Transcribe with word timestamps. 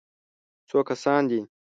_څو 0.69 0.77
کسان 0.89 1.21
دي؟ 1.29 1.39